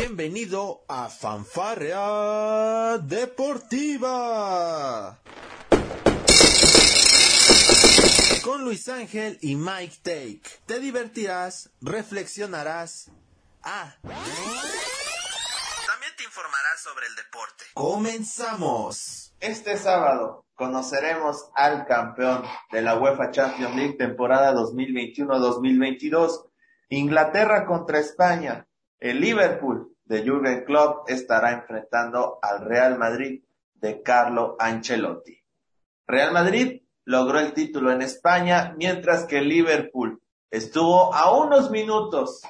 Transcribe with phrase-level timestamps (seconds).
[0.00, 3.98] Bienvenido a Fanfarrea Deportiva.
[8.44, 10.42] Con Luis Ángel y Mike Take.
[10.66, 13.10] Te divertirás, reflexionarás.
[13.64, 13.96] Ah.
[14.02, 14.22] También
[16.16, 17.64] te informarás sobre el deporte.
[17.74, 19.34] Comenzamos.
[19.40, 26.44] Este sábado conoceremos al campeón de la UEFA Champions League temporada 2021-2022.
[26.88, 28.67] Inglaterra contra España.
[29.00, 33.44] El Liverpool de Jürgen Klopp estará enfrentando al Real Madrid
[33.74, 35.38] de Carlo Ancelotti.
[36.06, 40.20] Real Madrid logró el título en España, mientras que Liverpool
[40.50, 42.42] estuvo a unos minutos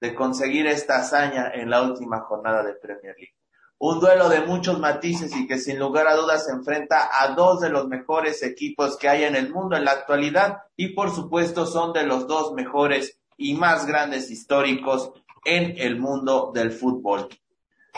[0.00, 3.34] de conseguir esta hazaña en la última jornada de Premier League.
[3.78, 7.60] Un duelo de muchos matices y que sin lugar a dudas se enfrenta a dos
[7.60, 11.66] de los mejores equipos que hay en el mundo en la actualidad y por supuesto
[11.66, 15.12] son de los dos mejores y más grandes históricos
[15.44, 17.28] en el mundo del fútbol.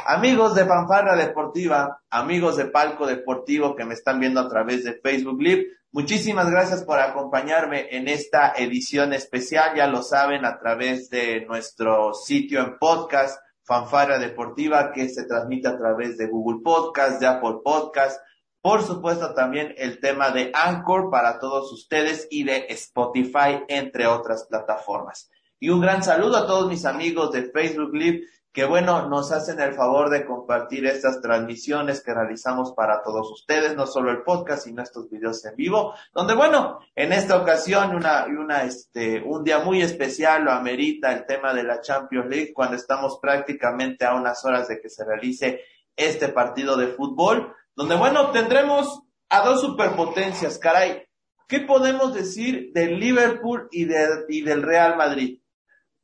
[0.06, 4.94] Amigos de Fanfarra Deportiva, amigos de Palco Deportivo que me están viendo a través de
[4.94, 11.10] Facebook Live, muchísimas gracias por acompañarme en esta edición especial, ya lo saben, a través
[11.10, 17.20] de nuestro sitio en podcast, Fanfarra Deportiva, que se transmite a través de Google Podcast,
[17.20, 18.20] de Apple Podcast,
[18.62, 24.46] por supuesto también el tema de Anchor para todos ustedes y de Spotify, entre otras
[24.48, 25.31] plataformas.
[25.62, 29.60] Y un gran saludo a todos mis amigos de Facebook Live que bueno, nos hacen
[29.60, 34.64] el favor de compartir estas transmisiones que realizamos para todos ustedes, no solo el podcast,
[34.64, 39.60] sino estos videos en vivo, donde bueno, en esta ocasión una, una, este, un día
[39.60, 44.44] muy especial lo amerita el tema de la Champions League cuando estamos prácticamente a unas
[44.44, 45.60] horas de que se realice
[45.94, 51.04] este partido de fútbol, donde bueno, tendremos a dos superpotencias, caray.
[51.46, 55.38] ¿Qué podemos decir del Liverpool y, de, y del Real Madrid?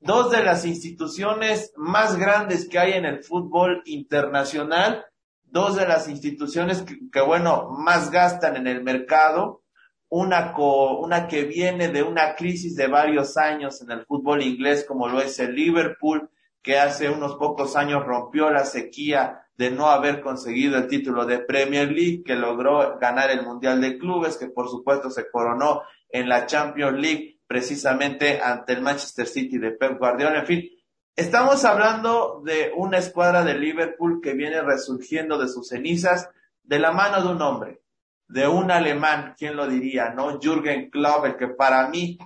[0.00, 5.04] Dos de las instituciones más grandes que hay en el fútbol internacional,
[5.44, 9.62] dos de las instituciones que, bueno, más gastan en el mercado,
[10.10, 15.08] una, una que viene de una crisis de varios años en el fútbol inglés, como
[15.08, 16.30] lo es el Liverpool,
[16.62, 21.40] que hace unos pocos años rompió la sequía de no haber conseguido el título de
[21.40, 26.28] Premier League, que logró ganar el Mundial de Clubes, que por supuesto se coronó en
[26.28, 30.40] la Champions League precisamente ante el Manchester City de Pep Guardiola.
[30.40, 30.70] En fin,
[31.16, 36.30] estamos hablando de una escuadra de Liverpool que viene resurgiendo de sus cenizas
[36.62, 37.80] de la mano de un hombre,
[38.28, 40.10] de un alemán, ¿quién lo diría?
[40.10, 40.38] ¿No?
[40.38, 42.18] Jürgen Klopp, que para mí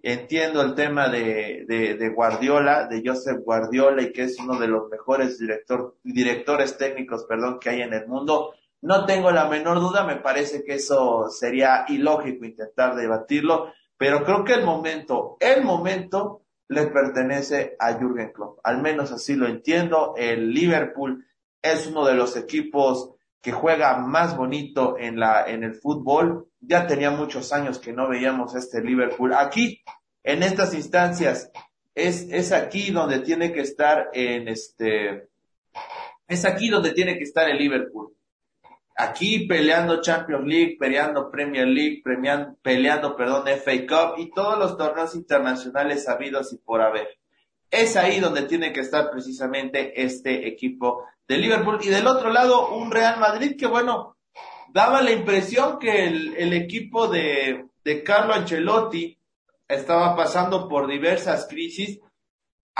[0.00, 4.88] entiendo el tema de, de, Guardiola, de Joseph Guardiola y que es uno de los
[4.88, 8.54] mejores director, directores técnicos, perdón, que hay en el mundo.
[8.80, 14.44] No tengo la menor duda, me parece que eso sería ilógico intentar debatirlo, pero creo
[14.44, 18.60] que el momento, el momento le pertenece a Jürgen Klopp.
[18.62, 20.14] Al menos así lo entiendo.
[20.16, 21.26] El Liverpool
[21.60, 26.48] es uno de los equipos que juega más bonito en la, en el fútbol.
[26.60, 29.34] Ya tenía muchos años que no veíamos este Liverpool.
[29.34, 29.82] Aquí,
[30.22, 31.50] en estas instancias,
[31.94, 35.28] es, es aquí donde tiene que estar en este,
[36.28, 38.14] es aquí donde tiene que estar el Liverpool
[38.98, 44.76] aquí peleando Champions League, peleando Premier League, premiando, peleando, perdón, FA Cup y todos los
[44.76, 47.08] torneos internacionales habidos y por haber.
[47.70, 51.78] Es ahí donde tiene que estar precisamente este equipo de Liverpool.
[51.82, 54.16] Y del otro lado, un Real Madrid que, bueno,
[54.72, 59.16] daba la impresión que el, el equipo de, de Carlo Ancelotti
[59.68, 62.00] estaba pasando por diversas crisis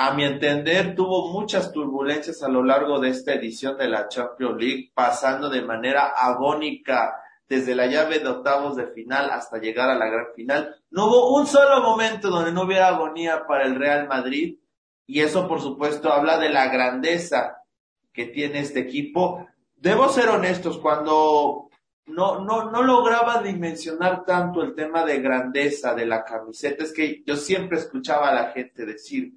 [0.00, 4.56] a mi entender, tuvo muchas turbulencias a lo largo de esta edición de la Champions
[4.56, 9.98] League, pasando de manera agónica desde la llave de octavos de final hasta llegar a
[9.98, 10.76] la gran final.
[10.90, 14.60] No hubo un solo momento donde no hubiera agonía para el Real Madrid
[15.04, 17.64] y eso por supuesto habla de la grandeza
[18.12, 19.48] que tiene este equipo.
[19.74, 21.70] Debo ser honestos, cuando
[22.06, 27.24] no, no, no lograba dimensionar tanto el tema de grandeza de la camiseta, es que
[27.26, 29.32] yo siempre escuchaba a la gente decir,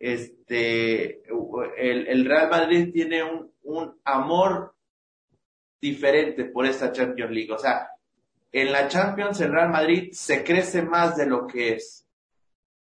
[0.00, 1.22] este,
[1.76, 4.74] el, Real Madrid tiene un, un amor
[5.80, 7.52] diferente por esta Champions League.
[7.52, 7.90] O sea,
[8.50, 12.06] en la Champions el Real Madrid se crece más de lo que es.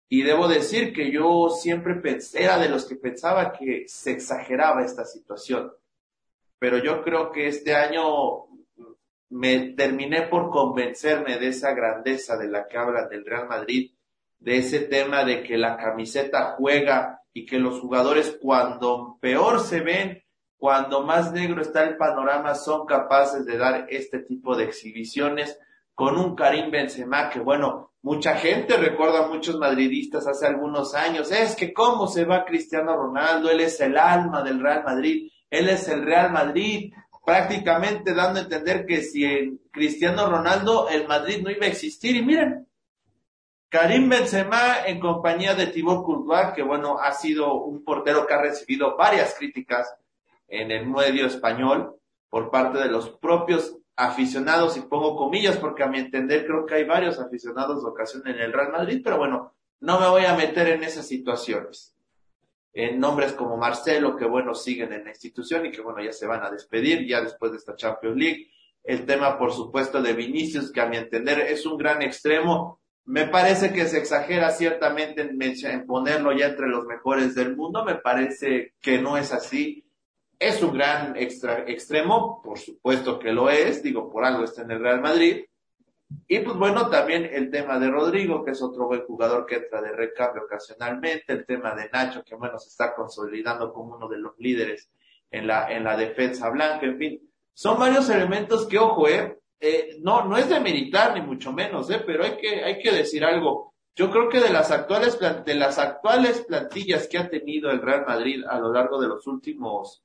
[0.08, 4.84] Y debo decir que yo siempre pensé, era de los que pensaba que se exageraba
[4.84, 5.72] esta situación.
[6.58, 8.46] Pero yo creo que este año
[9.30, 13.92] me terminé por convencerme de esa grandeza de la que habla del Real Madrid
[14.44, 19.80] de ese tema de que la camiseta juega y que los jugadores cuando peor se
[19.80, 20.22] ven,
[20.56, 25.58] cuando más negro está el panorama, son capaces de dar este tipo de exhibiciones
[25.94, 31.32] con un Karim Benzema que bueno, Mucha gente recuerda a muchos madridistas hace algunos años,
[31.32, 35.70] es que cómo se va Cristiano Ronaldo, él es el alma del Real Madrid, él
[35.70, 36.92] es el Real Madrid,
[37.24, 42.14] prácticamente dando a entender que si Cristiano Ronaldo el Madrid no iba a existir.
[42.14, 42.68] Y miren,
[43.74, 48.40] Karim Benzema en compañía de Thibaut Courtois, que bueno, ha sido un portero que ha
[48.40, 49.92] recibido varias críticas
[50.46, 51.96] en el medio español
[52.30, 56.76] por parte de los propios aficionados, y pongo comillas porque a mi entender creo que
[56.76, 60.36] hay varios aficionados de ocasión en el Real Madrid, pero bueno, no me voy a
[60.36, 61.96] meter en esas situaciones.
[62.72, 66.28] En nombres como Marcelo, que bueno, siguen en la institución y que bueno, ya se
[66.28, 68.50] van a despedir ya después de esta Champions League.
[68.84, 72.78] El tema, por supuesto, de Vinicius, que a mi entender es un gran extremo.
[73.06, 77.84] Me parece que se exagera ciertamente en, ponerlo ya entre los mejores del mundo.
[77.84, 79.84] Me parece que no es así
[80.38, 84.72] es un gran extra, extremo, por supuesto que lo es, digo, por algo está en
[84.72, 85.44] el Real Madrid.
[86.28, 89.80] Y pues bueno, también el tema de Rodrigo, que es otro buen jugador que entra
[89.80, 94.18] de recambio ocasionalmente, el tema de Nacho, que bueno, se está consolidando como uno de
[94.18, 94.90] los líderes
[95.30, 97.30] en la, en la defensa blanca, en fin.
[97.52, 101.90] Son varios elementos que, ojo, eh, eh no, no es de militar ni mucho menos,
[101.90, 103.74] eh, pero hay que, hay que decir algo.
[103.96, 108.04] Yo creo que de las actuales, de las actuales plantillas que ha tenido el Real
[108.06, 110.02] Madrid a lo largo de los últimos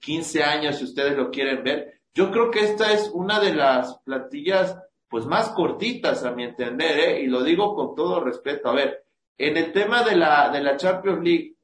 [0.00, 2.00] 15 años, si ustedes lo quieren ver.
[2.12, 4.76] Yo creo que esta es una de las plantillas
[5.08, 7.22] pues más cortitas a mi entender, ¿eh?
[7.22, 8.68] y lo digo con todo respeto.
[8.68, 9.04] A ver,
[9.38, 11.56] en el tema de la, de la Champions League,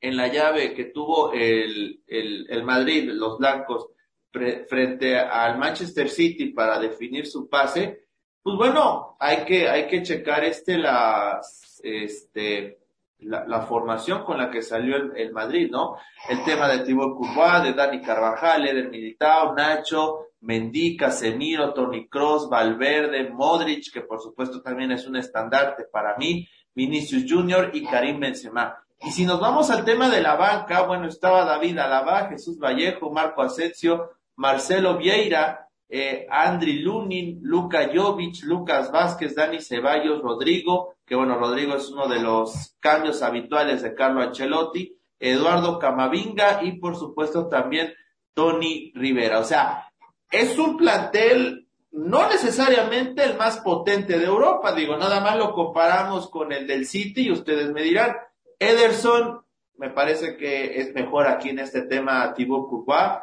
[0.00, 3.88] en la llave que tuvo el, el, el Madrid, los blancos,
[4.32, 8.04] frente al Manchester City para definir su pase,
[8.42, 12.78] pues bueno, hay que, hay que checar este, las, este,
[13.18, 15.96] la, formación con la que salió el, Madrid, ¿no?
[16.28, 22.48] El tema de Thibaut Courtois, de Dani Carvajal, Eder Militao, Nacho, Mendy, Casemiro, Tony Cross,
[22.48, 28.20] Valverde, Modric, que por supuesto también es un estandarte para mí, Vinicius Junior y Karim
[28.20, 28.82] Benzema.
[29.02, 33.10] Y si nos vamos al tema de la banca, bueno, estaba David Alaba, Jesús Vallejo,
[33.10, 34.10] Marco Asensio,
[34.40, 41.76] Marcelo Vieira, eh, Andri Lunin, Luka Jovic, Lucas Vázquez, Dani Ceballos, Rodrigo, que bueno, Rodrigo
[41.76, 47.92] es uno de los cambios habituales de Carlo Ancelotti, Eduardo Camavinga y por supuesto también
[48.32, 49.40] Tony Rivera.
[49.40, 49.92] O sea,
[50.30, 56.30] es un plantel no necesariamente el más potente de Europa, digo, nada más lo comparamos
[56.30, 58.16] con el del City y ustedes me dirán,
[58.58, 59.42] Ederson
[59.76, 63.18] me parece que es mejor aquí en este tema Thibaut Courtois,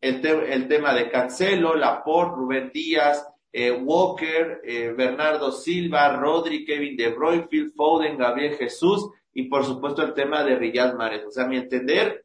[0.00, 6.96] el, el tema de Cancelo, Laporte, Rubén Díaz, eh, Walker, eh, Bernardo Silva, Rodri, Kevin
[6.96, 11.24] De Bruyne, Foden, Gabriel Jesús y por supuesto el tema de Riyad Mahrez.
[11.26, 12.24] O sea, a mi entender,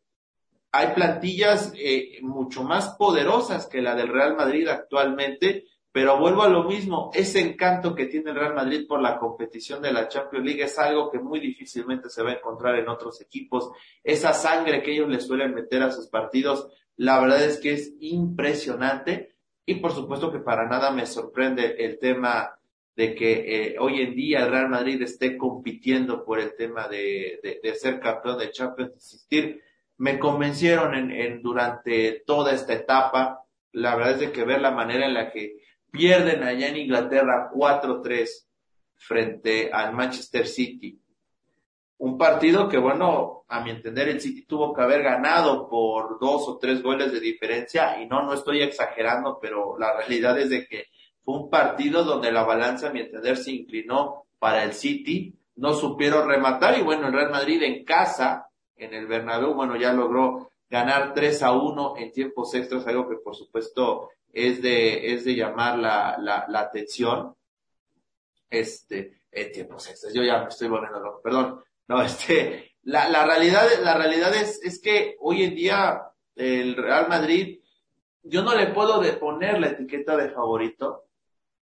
[0.72, 6.50] hay plantillas eh, mucho más poderosas que la del Real Madrid actualmente, pero vuelvo a
[6.50, 10.45] lo mismo, ese encanto que tiene el Real Madrid por la competición de la Champions
[10.45, 13.72] League es algo que muy difícilmente se va a encontrar en otros equipos.
[14.04, 16.68] Esa sangre que ellos le suelen meter a sus partidos,
[16.98, 22.00] la verdad es que es impresionante y por supuesto que para nada me sorprende el
[22.00, 22.58] tema
[22.96, 27.60] de que eh, hoy en día el Real Madrid esté compitiendo por el tema de,
[27.62, 29.62] de, ser campeón de Champions, de existir.
[29.98, 33.44] Me convencieron en, en, durante toda esta etapa.
[33.74, 35.58] La verdad es de que ver la manera en la que
[35.92, 38.30] pierden allá en Inglaterra 4-3
[38.94, 41.02] frente al Manchester City
[41.98, 46.48] un partido que, bueno, a mi entender, el City tuvo que haber ganado por dos
[46.48, 50.68] o tres goles de diferencia, y no, no estoy exagerando, pero la realidad es de
[50.68, 50.88] que
[51.24, 55.74] fue un partido donde la balanza, a mi entender, se inclinó para el City, no
[55.74, 60.52] supieron rematar, y bueno, el Real Madrid en casa, en el Bernabéu, bueno, ya logró
[60.70, 65.36] ganar 3 a 1 en tiempos extras, algo que por supuesto es de, es de
[65.36, 67.36] llamar la, la, la atención.
[68.50, 73.25] Este, en tiempos extras, yo ya me estoy volviendo loco, perdón, no, este, la, la
[73.25, 76.01] realidad, la realidad es, es que hoy en día
[76.36, 77.60] el Real Madrid,
[78.24, 81.06] yo no le puedo poner la etiqueta de favorito,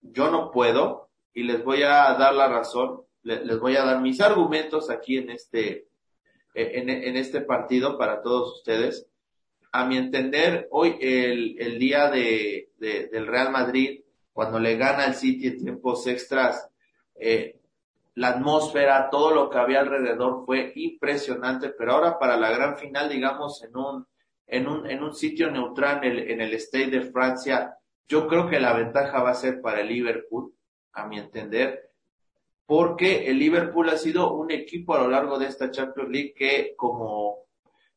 [0.02, 4.22] yo no puedo, y les voy a dar la razón, les, voy a dar mis
[4.22, 5.88] argumentos aquí en este,
[6.54, 9.08] en, en, este partido para todos ustedes.
[9.72, 14.02] A mi entender, hoy el, el día de, de, del Real Madrid,
[14.34, 16.68] cuando le gana al City en tiempos extras,
[17.16, 17.60] eh,
[18.16, 23.10] la atmósfera, todo lo que había alrededor fue impresionante, pero ahora para la gran final,
[23.10, 24.08] digamos, en un,
[24.46, 27.78] en un, en un sitio neutral en el, en el State de Francia,
[28.08, 30.54] yo creo que la ventaja va a ser para el Liverpool,
[30.92, 31.92] a mi entender,
[32.66, 36.76] porque el Liverpool ha sido un equipo a lo largo de esta Champions League que
[36.78, 37.46] como,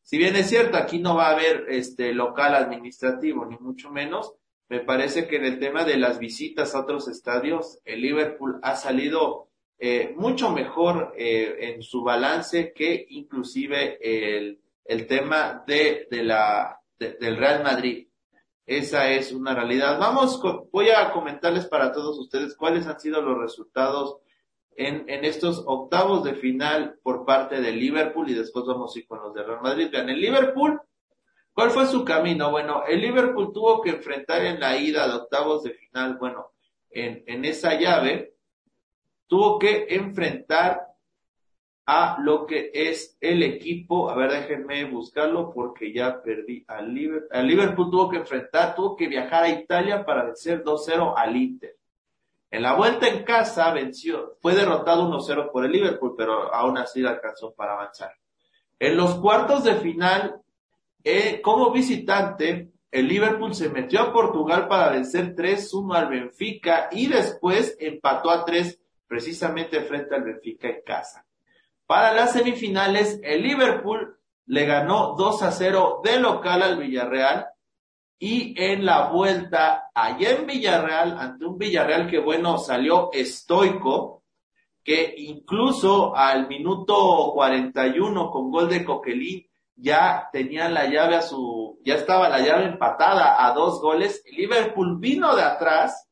[0.03, 4.35] si bien es cierto, aquí no va a haber este local administrativo, ni mucho menos,
[4.69, 8.75] me parece que en el tema de las visitas a otros estadios, el Liverpool ha
[8.75, 9.46] salido
[9.79, 16.81] eh, mucho mejor eh, en su balance que inclusive el, el tema de, de la,
[16.99, 18.09] del Real Madrid.
[18.65, 19.99] Esa es una realidad.
[19.99, 20.41] Vamos,
[20.73, 24.19] voy a comentarles para todos ustedes cuáles han sido los resultados
[24.77, 29.07] en, en estos octavos de final por parte del Liverpool y después vamos a ir
[29.07, 29.89] con los de Real Madrid.
[29.91, 30.81] Vean, el Liverpool
[31.57, 32.51] ¿Cuál fue su camino?
[32.51, 36.53] Bueno, el Liverpool tuvo que enfrentar en la ida de octavos de final, bueno,
[36.91, 38.35] en, en esa llave,
[39.27, 40.87] tuvo que enfrentar
[41.87, 47.29] a lo que es el equipo, a ver, déjenme buscarlo porque ya perdí al Liverpool.
[47.31, 51.77] Al Liverpool tuvo que enfrentar, tuvo que viajar a Italia para vencer 2-0 al Inter.
[52.51, 57.05] En la vuelta en casa venció, fue derrotado 1-0 por el Liverpool, pero aún así
[57.05, 58.13] alcanzó para avanzar.
[58.79, 60.41] En los cuartos de final
[61.05, 67.07] eh, como visitante, el Liverpool se metió a Portugal para vencer 3-1 al Benfica y
[67.07, 71.27] después empató a 3 precisamente frente al Benfica en casa.
[71.87, 77.47] Para las semifinales, el Liverpool le ganó 2 0 de local al Villarreal
[78.19, 84.25] y en la vuelta allá en Villarreal, ante un Villarreal que bueno salió estoico,
[84.83, 91.79] que incluso al minuto 41 con gol de Coquelin ya tenían la llave a su,
[91.85, 94.25] ya estaba la llave empatada a dos goles.
[94.33, 96.06] Liverpool vino de atrás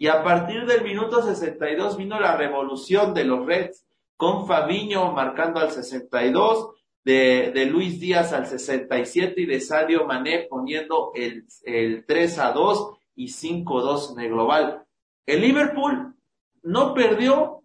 [0.00, 5.60] y a partir del minuto 62 vino la revolución de los Reds con Fabiño marcando
[5.60, 6.70] al 62,
[7.04, 12.96] de, Luis Díaz al 67 y de Sadio Mané poniendo el, el 3 a 2
[13.16, 14.86] y 5 2 en el global.
[15.26, 16.14] El Liverpool
[16.62, 17.62] no perdió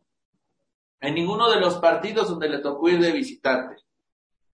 [1.00, 3.78] en ninguno de los partidos donde le tocó ir de visitante.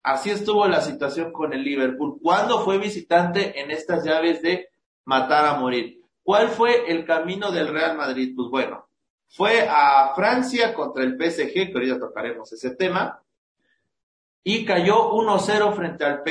[0.04, 2.20] Así estuvo la situación con el Liverpool.
[2.22, 4.68] ¿Cuándo fue visitante en estas llaves de
[5.06, 5.99] matar a morir?
[6.30, 8.34] ¿Cuál fue el camino del Real Madrid?
[8.36, 8.88] Pues bueno,
[9.30, 13.20] fue a Francia contra el PSG, que ahorita tocaremos ese tema,
[14.44, 16.22] y cayó 1-0 frente al,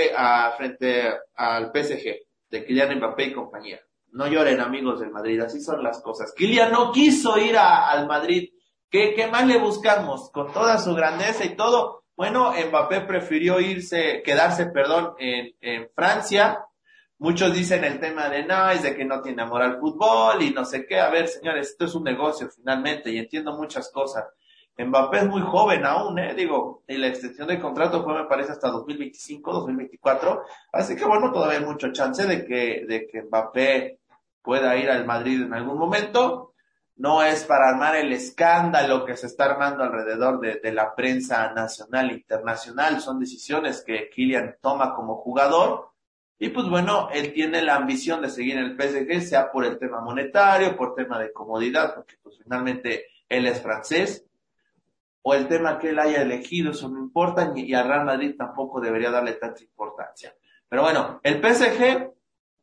[0.56, 2.14] frente al PSG
[2.48, 3.80] de Kylian Mbappé y compañía.
[4.12, 6.32] No lloren amigos del Madrid, así son las cosas.
[6.32, 8.50] Kylian no quiso ir al Madrid.
[8.88, 10.30] ¿Qué, ¿Qué más le buscamos?
[10.30, 16.67] Con toda su grandeza y todo, bueno, Mbappé prefirió irse, quedarse, perdón, en Francia.
[17.18, 20.50] Muchos dicen el tema de no, es de que no tiene amor al fútbol y
[20.50, 21.00] no sé qué.
[21.00, 24.24] A ver, señores, esto es un negocio finalmente y entiendo muchas cosas.
[24.76, 26.34] Mbappé es muy joven aún, ¿eh?
[26.34, 30.42] Digo, y la extensión del contrato fue, me parece, hasta 2025, 2024.
[30.72, 33.98] Así que bueno, todavía hay mucho chance de que, de que Mbappé
[34.40, 36.48] pueda ir al Madrid en algún momento
[36.98, 42.10] no es para armar el escándalo que se está armando alrededor de, la prensa nacional
[42.10, 45.92] e internacional, son decisiones que Kylian toma como jugador
[46.38, 49.78] y pues bueno, él tiene la ambición de seguir en el PSG, sea por el
[49.78, 54.24] tema monetario, por tema de comodidad, porque pues finalmente él es francés,
[55.22, 58.80] o el tema que él haya elegido, eso no importa, y a Real Madrid tampoco
[58.80, 60.34] debería darle tanta importancia.
[60.68, 62.12] Pero bueno, el PSG,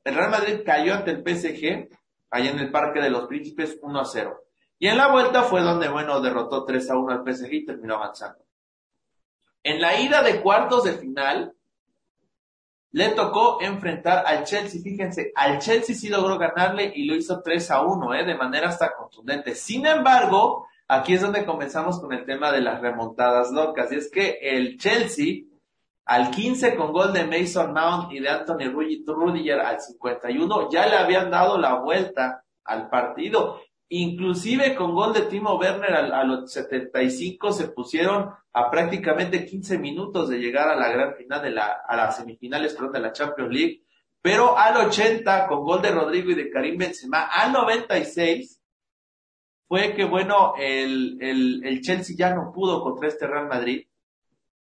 [0.05, 1.89] el Real Madrid cayó ante el PSG,
[2.29, 4.41] allá en el Parque de los Príncipes 1 a 0.
[4.79, 7.96] Y en la vuelta fue donde, bueno, derrotó 3 a 1 al PSG y terminó
[7.96, 8.44] avanzando.
[9.63, 11.53] En la ida de cuartos de final,
[12.96, 14.82] le tocó enfrentar al Chelsea.
[14.82, 18.24] Fíjense, al Chelsea sí logró ganarle y lo hizo 3 a 1, ¿eh?
[18.24, 19.54] de manera hasta contundente.
[19.54, 23.92] Sin embargo, aquí es donde comenzamos con el tema de las remontadas locas.
[23.92, 25.44] Y es que el Chelsea
[26.06, 30.96] al 15 con gol de Mason Mount y de Anthony Rudiger al 51, ya le
[30.96, 33.60] habían dado la vuelta al partido.
[33.89, 40.30] Inclusive con gol de Timo Werner a, los 75 se pusieron a prácticamente 15 minutos
[40.30, 43.84] de llegar a la gran final de la, a las semifinales de la Champions League.
[44.22, 48.60] Pero al 80 con gol de Rodrigo y de Karim Benzema, al 96
[49.68, 53.88] fue que bueno, el, el, el Chelsea ya no pudo contra este Real Madrid.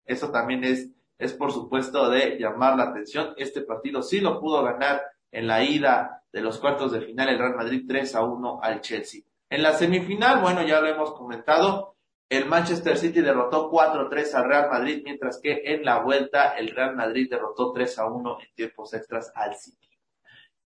[0.04, 3.34] Eso también es es por supuesto de llamar la atención.
[3.36, 5.02] Este partido sí lo pudo ganar
[5.34, 8.80] en la ida de los cuartos de final el Real Madrid 3 a 1 al
[8.80, 9.22] Chelsea.
[9.50, 11.96] En la semifinal, bueno, ya lo hemos comentado,
[12.28, 16.96] el Manchester City derrotó 4-3 al Real Madrid, mientras que en la vuelta el Real
[16.96, 19.88] Madrid derrotó 3 a 1 en tiempos extras al City.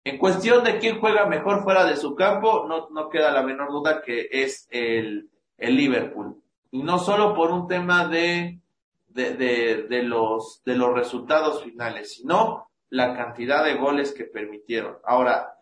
[0.04, 3.70] En cuestión de quién juega mejor fuera de su campo, no, no queda la menor
[3.70, 6.40] duda que es el, el Liverpool.
[6.70, 8.60] Y no solo por un tema de
[9.08, 14.98] de, de, los, de los resultados finales, sino la cantidad de goles que permitieron.
[15.04, 15.54] Ahora,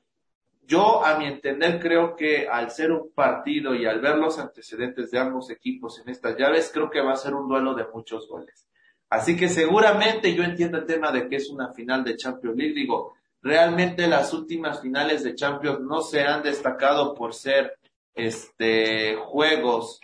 [0.66, 5.10] yo a mi entender creo que al ser un partido y al ver los antecedentes
[5.10, 8.28] de ambos equipos en estas llaves, creo que va a ser un duelo de muchos
[8.28, 8.68] goles.
[9.08, 12.74] Así que seguramente yo entiendo el tema de que es una final de Champions League.
[12.74, 13.16] Digo,
[13.46, 17.78] Realmente las últimas finales de Champions no se han destacado por ser
[18.12, 20.00] este juegos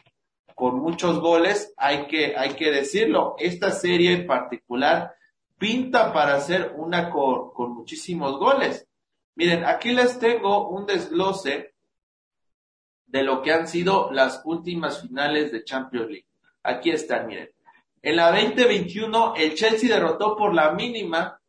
[0.54, 3.34] con muchos goles, hay que, hay que decirlo.
[3.40, 5.16] Esta serie en particular
[5.62, 8.88] pinta para ser una con, con muchísimos goles.
[9.37, 11.73] Miren, aquí les tengo un desglose
[13.07, 16.26] de lo que han sido las últimas finales de Champions League.
[16.64, 17.49] Aquí están, miren.
[18.02, 21.40] En la 2021, el Chelsea derrotó por la mínima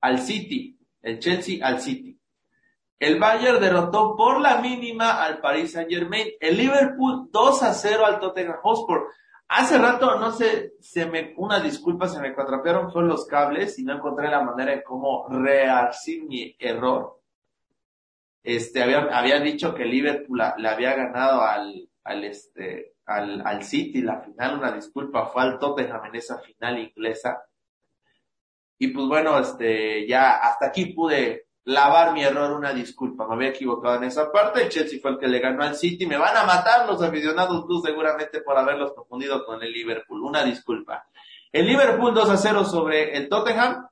[0.00, 0.78] al City.
[1.02, 2.16] El Chelsea al City.
[3.00, 6.28] El Bayern derrotó por la mínima al Paris Saint Germain.
[6.38, 9.08] El Liverpool 2 a 0 al Tottenham Hotspur.
[9.48, 13.84] Hace rato, no sé, se me, una disculpa, se me contrapearon fueron los cables y
[13.84, 17.22] no encontré la manera de cómo rearcir mi error.
[18.42, 24.02] Este, había, había dicho que Liverpool le había ganado al, al este, al, al City
[24.02, 27.42] la final, una disculpa, fue al Tottenham en esa final inglesa.
[28.78, 33.50] Y pues bueno, este, ya hasta aquí pude lavar mi error, una disculpa, me había
[33.50, 36.34] equivocado en esa parte, el Chelsea fue el que le ganó al City, me van
[36.34, 41.06] a matar los aficionados tú seguramente por haberlos confundido con el Liverpool, una disculpa.
[41.52, 43.86] El Liverpool 2 a 0 sobre el Tottenham,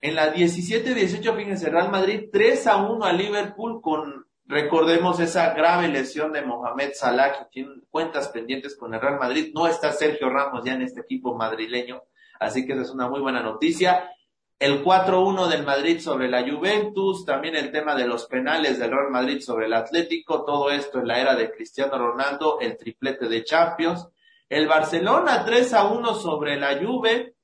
[0.00, 5.88] en la 17-18, fíjense, Real Madrid 3 a 1 al Liverpool con, recordemos esa grave
[5.88, 10.30] lesión de Mohamed Salah, que tiene cuentas pendientes con el Real Madrid, no está Sergio
[10.30, 12.04] Ramos ya en este equipo madrileño,
[12.38, 14.08] así que esa es una muy buena noticia
[14.60, 19.10] el 4-1 del Madrid sobre la Juventus, también el tema de los penales del Real
[19.10, 23.42] Madrid sobre el Atlético, todo esto en la era de Cristiano Ronaldo, el triplete de
[23.42, 24.06] Champions,
[24.50, 27.36] el Barcelona 3-1 sobre la Juve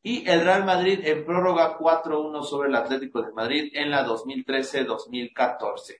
[0.00, 5.96] y el Real Madrid en prórroga 4-1 sobre el Atlético de Madrid en la 2013-2014.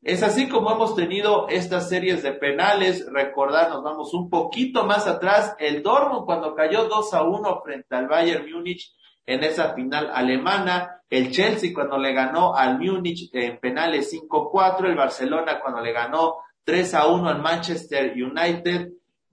[0.00, 3.04] Es así como hemos tenido estas series de penales.
[3.10, 5.56] Recordar, nos vamos un poquito más atrás.
[5.58, 8.94] El Dortmund cuando cayó 2 a 1 frente al Bayern Múnich
[9.26, 14.96] en esa final alemana, el Chelsea cuando le ganó al Múnich en penales 5-4, el
[14.96, 18.90] Barcelona cuando le ganó 3 a 1 al Manchester United.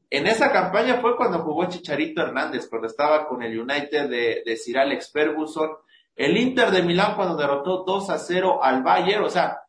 [0.10, 4.58] En esa campaña fue cuando jugó Chicharito Hernández, cuando estaba con el United de, de
[4.58, 5.70] Sir Alex Ferguson.
[6.16, 9.62] El Inter de Milán cuando derrotó 2 a 0 al Bayern, o sea,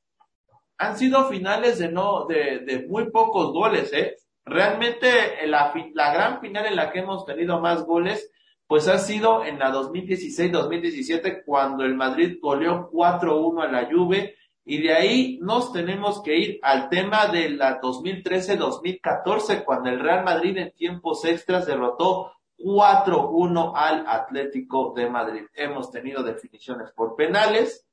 [0.76, 4.16] han sido finales de no, de, de muy pocos goles, eh.
[4.44, 8.28] Realmente la, la gran final en la que hemos tenido más goles
[8.72, 14.80] pues ha sido en la 2016-2017 cuando el Madrid goleó 4-1 a la Juve y
[14.80, 20.56] de ahí nos tenemos que ir al tema de la 2013-2014 cuando el Real Madrid
[20.56, 25.42] en tiempos extras derrotó 4-1 al Atlético de Madrid.
[25.52, 27.86] Hemos tenido definiciones por penales,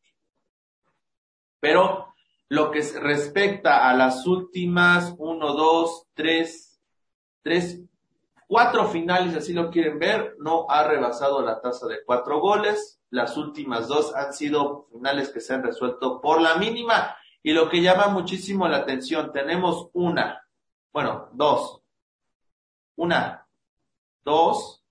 [1.59, 2.13] pero
[2.47, 6.81] lo que respecta a las últimas 1, 2, 3,
[7.41, 7.88] 3
[8.49, 12.99] Cuatro finales, así lo quieren ver, no ha rebasado la tasa de cuatro goles.
[13.11, 17.15] Las últimas dos han sido finales que se han resuelto por la mínima.
[17.43, 20.43] Y lo que llama muchísimo la atención, tenemos una,
[20.91, 21.83] bueno, dos,
[22.95, 23.47] una,
[24.23, 24.83] dos,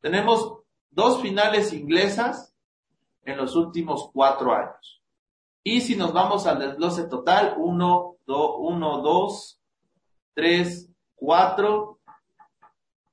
[0.00, 2.54] tenemos dos finales inglesas
[3.24, 5.02] en los últimos cuatro años.
[5.62, 9.60] Y si nos vamos al desglose total, uno, dos, uno, dos,
[10.32, 11.95] tres, cuatro,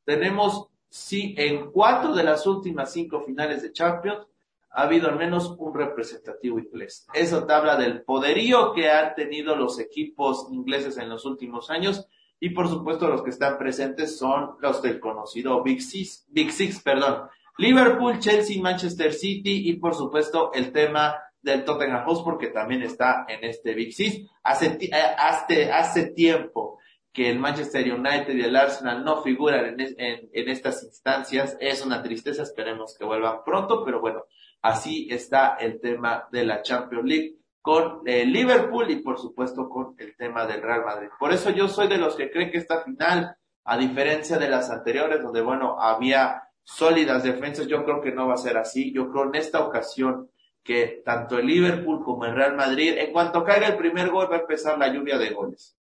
[0.05, 4.27] tenemos, sí, en cuatro de las últimas cinco finales de Champions
[4.73, 7.05] ha habido al menos un representativo inglés.
[7.13, 12.07] Eso te habla del poderío que han tenido los equipos ingleses en los últimos años
[12.39, 16.81] y por supuesto los que están presentes son los del conocido Big Six, Big Six,
[16.81, 17.29] perdón.
[17.57, 23.25] Liverpool, Chelsea, Manchester City y por supuesto el tema del Tottenham Hotspur que también está
[23.27, 24.27] en este Big Six.
[24.41, 26.72] Hace, eh, hace, hace tiempo
[27.13, 31.55] que el Manchester United y el Arsenal no figuran en, estas instancias.
[31.59, 34.23] Es una tristeza, esperemos que vuelvan pronto, pero bueno,
[34.63, 39.95] así está el tema de la Champions League con eh, Liverpool y por supuesto con
[39.99, 41.09] el tema del Real Madrid.
[41.19, 44.71] Por eso yo soy de los que creen que esta final, a diferencia de las
[44.71, 48.91] anteriores, donde bueno, había sólidas defensas, yo creo que no va a ser así.
[48.91, 50.29] Yo creo en esta ocasión
[50.63, 54.37] que tanto el Liverpool como el Real Madrid, en cuanto caiga el primer gol, va
[54.37, 55.77] a empezar la lluvia de goles.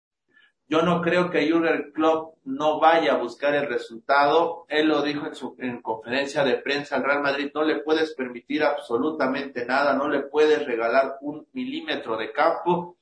[0.71, 4.67] Yo no creo que Jürgen Klopp no vaya a buscar el resultado.
[4.69, 7.51] Él lo dijo en su en conferencia de prensa al Real Madrid.
[7.53, 9.95] No le puedes permitir absolutamente nada.
[9.95, 12.97] No le puedes regalar un milímetro de campo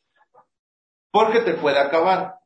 [1.11, 2.39] porque te puede acabar.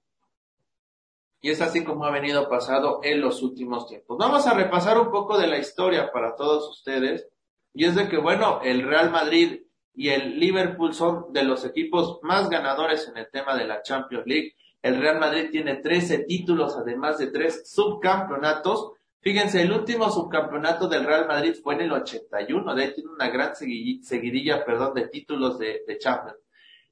[1.41, 4.19] Y es así como ha venido pasado en los últimos tiempos.
[4.19, 7.29] Vamos a repasar un poco de la historia para todos ustedes.
[7.73, 9.63] Y es de que, bueno, el Real Madrid
[9.95, 14.27] y el Liverpool son de los equipos más ganadores en el tema de la Champions
[14.27, 14.57] League.
[14.83, 18.93] El Real Madrid tiene 13 títulos, además de tres subcampeonatos,
[19.23, 23.31] Fíjense, el último subcampeonato del Real Madrid fue en el 81, de hecho tiene una
[23.31, 26.39] gran seguidilla, perdón, de títulos de, de Champions.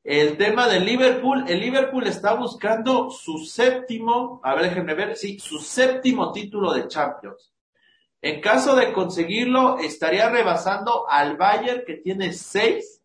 [0.05, 5.41] El tema del Liverpool, el Liverpool está buscando su séptimo, a ver, déjenme ver, sí,
[5.41, 7.53] su séptimo título de Champions.
[8.23, 13.00] En caso de conseguirlo, estaría rebasando al Bayern que tiene seis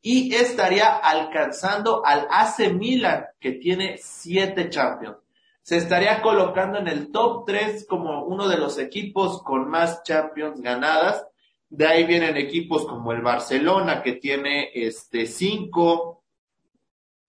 [0.00, 5.18] y estaría alcanzando al AC Milan que tiene siete Champions.
[5.62, 10.60] Se estaría colocando en el top 3 como uno de los equipos con más Champions
[10.62, 11.26] ganadas.
[11.68, 16.22] De ahí vienen equipos como el Barcelona que tiene este cinco,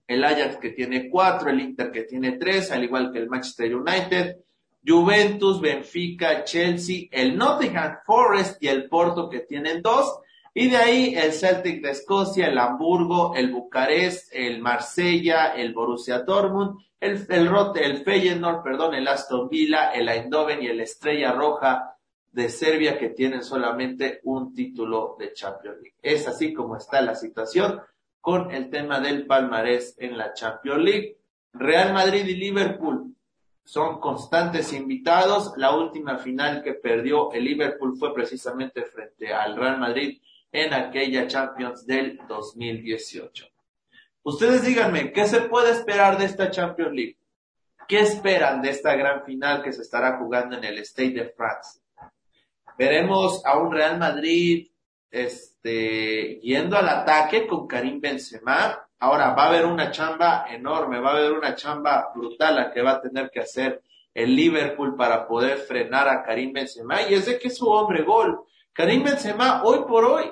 [0.08, 3.76] el Ajax que tiene cuatro, el Inter que tiene tres, al igual que el Manchester
[3.76, 4.38] United.
[4.86, 10.20] Juventus, Benfica, Chelsea, el Nottingham Forest y el Porto que tienen dos.
[10.54, 16.20] Y de ahí el Celtic de Escocia, el Hamburgo, el Bucarest, el Marsella, el Borussia
[16.20, 21.32] Dortmund, el, el Rote, el Feyenoord, perdón, el Aston Villa, el Eindhoven y el Estrella
[21.32, 21.96] Roja
[22.32, 25.96] de Serbia que tienen solamente un título de Champions League.
[26.02, 27.82] Es así como está la situación
[28.22, 31.18] con el tema del palmarés en la Champions League.
[31.54, 33.16] Real Madrid y Liverpool
[33.64, 35.54] son constantes invitados.
[35.58, 40.20] La última final que perdió el Liverpool fue precisamente frente al Real Madrid
[40.52, 43.48] en aquella Champions del 2018.
[44.24, 47.18] Ustedes díganme, ¿qué se puede esperar de esta Champions League?
[47.88, 51.80] ¿Qué esperan de esta gran final que se estará jugando en el Stade de France?
[52.78, 54.68] Veremos a un Real Madrid
[55.10, 61.12] este, yendo al ataque con Karim Benzema, Ahora va a haber una chamba enorme, va
[61.12, 63.82] a haber una chamba brutal la que va a tener que hacer
[64.14, 68.04] el Liverpool para poder frenar a Karim Benzema y es de que es su hombre
[68.04, 68.42] gol.
[68.74, 70.30] Karim Benzema hoy por hoy,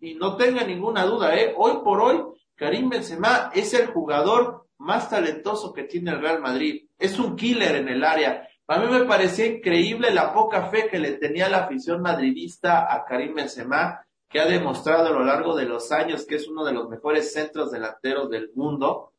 [0.00, 1.54] y no tenga ninguna duda, ¿eh?
[1.56, 2.22] hoy por hoy,
[2.54, 6.86] Karim Benzema es el jugador más talentoso que tiene el Real Madrid.
[6.98, 8.48] Es un killer en el área.
[8.68, 13.04] A mí me parecía increíble la poca fe que le tenía la afición madridista a
[13.04, 16.72] Karim Benzema que ha demostrado a lo largo de los años que es uno de
[16.72, 19.12] los mejores centros delanteros del mundo.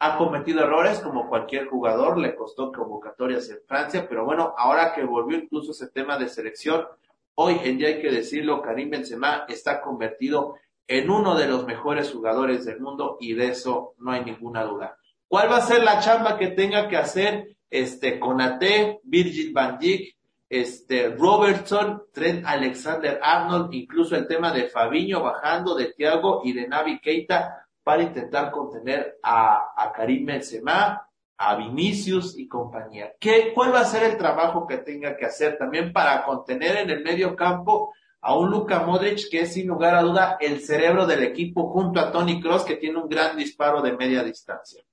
[0.00, 5.04] Ha cometido errores como cualquier jugador, le costó convocatorias en Francia, pero bueno, ahora que
[5.04, 6.86] volvió incluso ese tema de selección,
[7.34, 12.12] hoy en día hay que decirlo, Karim Benzema está convertido en uno de los mejores
[12.12, 14.98] jugadores del mundo y de eso no hay ninguna duda.
[15.28, 20.14] ¿Cuál va a ser la chamba que tenga que hacer este Conate, Virgil van Dijk,
[20.48, 26.68] este, Robertson, Trent Alexander Arnold, incluso el tema de Fabiño bajando, de Thiago y de
[26.68, 31.08] Navi Keita para intentar contener a, a Karim Benzema,
[31.44, 33.14] a Vinicius y compañía.
[33.18, 36.90] ¿Qué, ¿Cuál va a ser el trabajo que tenga que hacer también para contener en
[36.90, 41.04] el medio campo a un Luka Modric que es sin lugar a duda el cerebro
[41.04, 44.84] del equipo junto a Tony Cross que tiene un gran disparo de media distancia?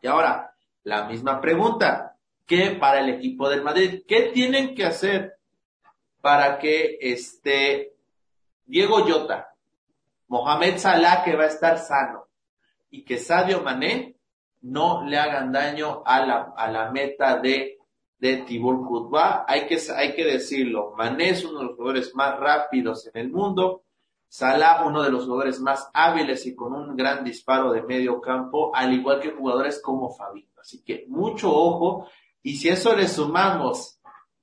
[0.00, 4.02] Y ahora, la misma pregunta que para el equipo del Madrid.
[4.08, 5.34] ¿Qué tienen que hacer
[6.22, 7.92] para que este
[8.64, 9.54] Diego Llota,
[10.28, 12.28] Mohamed Salah que va a estar sano
[12.90, 14.16] y que Sadio Mané
[14.62, 17.78] no le hagan daño a la, a la meta de,
[18.18, 19.44] de Tibur Courtois?
[19.46, 23.30] Hay que, hay que decirlo, Mané es uno de los jugadores más rápidos en el
[23.30, 23.84] mundo,
[24.32, 28.70] Salah uno de los jugadores más hábiles y con un gran disparo de medio campo,
[28.72, 30.52] al igual que jugadores como Fabinho.
[30.60, 32.06] Así que mucho ojo
[32.42, 34.00] y si eso le sumamos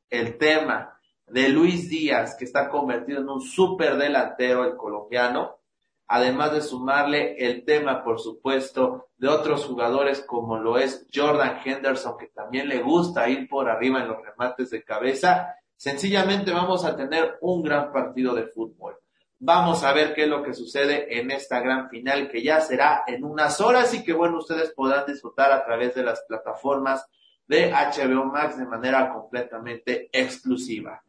[0.10, 5.58] el tema de Luis Díaz, que está convertido en un súper delantero el colombiano,
[6.08, 12.18] además de sumarle el tema, por supuesto, de otros jugadores como lo es Jordan Henderson,
[12.18, 16.96] que también le gusta ir por arriba en los remates de cabeza, sencillamente vamos a
[16.96, 18.98] tener un gran partido de fútbol.
[19.40, 23.04] Vamos a ver qué es lo que sucede en esta gran final que ya será
[23.06, 27.06] en unas horas y que bueno, ustedes podrán disfrutar a través de las plataformas
[27.48, 31.04] de HBO Max de manera completamente exclusiva.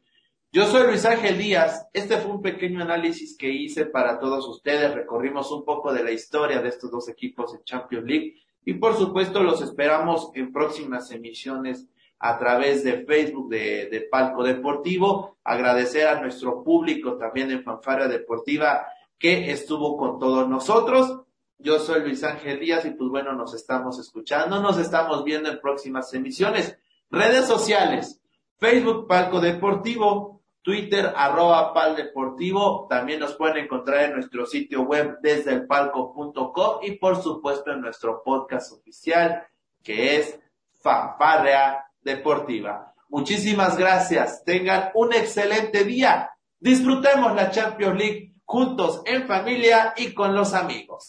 [0.50, 1.88] Yo soy Luis Ángel Díaz.
[1.92, 4.94] Este fue un pequeño análisis que hice para todos ustedes.
[4.94, 8.34] Recorrimos un poco de la historia de estos dos equipos en Champions League
[8.64, 11.86] y por supuesto los esperamos en próximas emisiones
[12.18, 15.36] a través de Facebook de, Palco Deportivo.
[15.44, 18.86] Agradecer a nuestro público también en Fanfara Deportiva
[19.18, 21.24] que estuvo con todos nosotros
[21.60, 25.60] yo soy Luis Ángel Díaz y pues bueno, nos estamos escuchando, nos estamos viendo en
[25.60, 26.78] próximas emisiones.
[27.10, 28.20] Redes sociales,
[28.58, 30.37] Facebook Palco Deportivo,
[30.68, 36.80] Twitter arroba Pal Deportivo, también nos pueden encontrar en nuestro sitio web desde el palco.com
[36.82, 39.46] y por supuesto en nuestro podcast oficial
[39.82, 40.38] que es
[40.82, 42.92] Fanfarrea Deportiva.
[43.08, 50.34] Muchísimas gracias, tengan un excelente día, disfrutemos la Champions League juntos en familia y con
[50.34, 51.08] los amigos.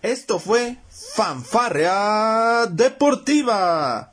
[0.00, 0.76] Esto fue
[1.16, 4.12] Fanfarrea Deportiva